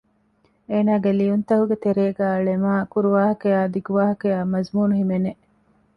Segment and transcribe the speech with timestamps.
[0.69, 5.31] އޭނާގެ ލިޔުންތަކުގެ ތެރޭގައި ޅެމާއި ކުރުވާހަކައާއި ދިގު ވާހަކަޔާއި މަޒުމޫނު ހިމެނެ